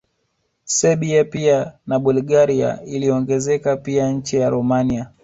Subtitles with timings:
[0.65, 5.11] Serbia pia na Bulgaria iliongezeka pia nchi ya Romania